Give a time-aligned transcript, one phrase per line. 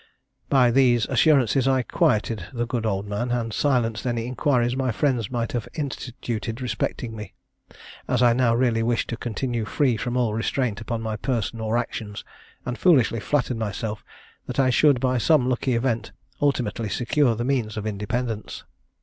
[0.49, 5.29] By these assurances I quieted the good old man, and silenced any inquiries my friends
[5.29, 7.35] might have instituted respecting me;
[8.07, 11.77] as I now really wished to continue free from all restraint upon my person or
[11.77, 12.23] actions,
[12.65, 14.03] and foolishly flattered myself
[14.47, 16.11] that I should, by some lucky event,
[16.41, 18.63] ultimately secure the means of independence.